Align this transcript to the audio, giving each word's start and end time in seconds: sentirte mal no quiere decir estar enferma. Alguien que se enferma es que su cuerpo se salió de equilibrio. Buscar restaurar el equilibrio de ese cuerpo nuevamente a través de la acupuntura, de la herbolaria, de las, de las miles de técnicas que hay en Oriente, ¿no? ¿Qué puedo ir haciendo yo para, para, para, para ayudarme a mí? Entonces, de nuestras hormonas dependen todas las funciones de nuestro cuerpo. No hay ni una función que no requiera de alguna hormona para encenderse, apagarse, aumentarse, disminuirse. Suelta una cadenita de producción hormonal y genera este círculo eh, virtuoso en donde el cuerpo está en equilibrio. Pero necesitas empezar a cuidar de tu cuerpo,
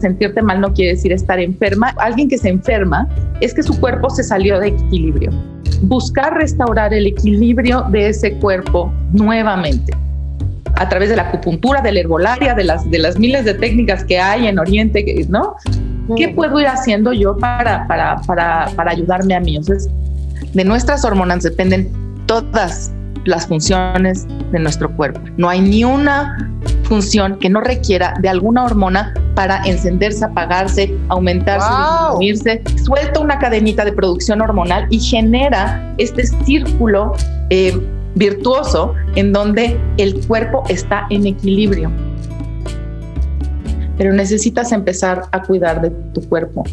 sentirte 0.00 0.42
mal 0.42 0.60
no 0.60 0.72
quiere 0.72 0.92
decir 0.92 1.12
estar 1.12 1.38
enferma. 1.38 1.94
Alguien 1.98 2.28
que 2.28 2.38
se 2.38 2.48
enferma 2.48 3.08
es 3.40 3.54
que 3.54 3.62
su 3.62 3.78
cuerpo 3.78 4.10
se 4.10 4.22
salió 4.22 4.58
de 4.60 4.68
equilibrio. 4.68 5.30
Buscar 5.82 6.34
restaurar 6.34 6.92
el 6.94 7.06
equilibrio 7.06 7.82
de 7.90 8.08
ese 8.08 8.32
cuerpo 8.34 8.92
nuevamente 9.12 9.92
a 10.76 10.88
través 10.88 11.08
de 11.08 11.16
la 11.16 11.22
acupuntura, 11.22 11.80
de 11.80 11.92
la 11.92 12.00
herbolaria, 12.00 12.54
de 12.54 12.64
las, 12.64 12.88
de 12.90 12.98
las 12.98 13.18
miles 13.18 13.44
de 13.44 13.54
técnicas 13.54 14.04
que 14.04 14.18
hay 14.18 14.46
en 14.46 14.58
Oriente, 14.58 15.26
¿no? 15.28 15.56
¿Qué 16.16 16.28
puedo 16.28 16.58
ir 16.60 16.68
haciendo 16.68 17.12
yo 17.12 17.36
para, 17.36 17.86
para, 17.86 18.16
para, 18.26 18.70
para 18.76 18.92
ayudarme 18.92 19.34
a 19.34 19.40
mí? 19.40 19.56
Entonces, 19.56 19.90
de 20.54 20.64
nuestras 20.64 21.04
hormonas 21.04 21.42
dependen 21.42 21.90
todas 22.26 22.92
las 23.24 23.46
funciones 23.46 24.26
de 24.52 24.58
nuestro 24.58 24.94
cuerpo. 24.96 25.20
No 25.36 25.48
hay 25.48 25.60
ni 25.60 25.84
una 25.84 26.50
función 26.84 27.38
que 27.38 27.50
no 27.50 27.60
requiera 27.60 28.14
de 28.20 28.28
alguna 28.28 28.64
hormona 28.64 29.12
para 29.38 29.62
encenderse, 29.64 30.24
apagarse, 30.24 30.92
aumentarse, 31.10 31.68
disminuirse. 31.70 32.60
Suelta 32.84 33.20
una 33.20 33.38
cadenita 33.38 33.84
de 33.84 33.92
producción 33.92 34.40
hormonal 34.40 34.88
y 34.90 34.98
genera 34.98 35.94
este 35.96 36.26
círculo 36.26 37.12
eh, 37.50 37.80
virtuoso 38.16 38.96
en 39.14 39.32
donde 39.32 39.80
el 39.96 40.26
cuerpo 40.26 40.64
está 40.68 41.06
en 41.10 41.24
equilibrio. 41.24 41.88
Pero 43.96 44.12
necesitas 44.12 44.72
empezar 44.72 45.22
a 45.30 45.40
cuidar 45.44 45.82
de 45.82 45.90
tu 45.90 46.20
cuerpo, 46.28 46.64